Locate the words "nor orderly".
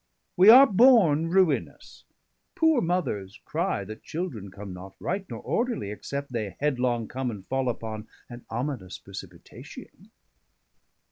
5.29-5.91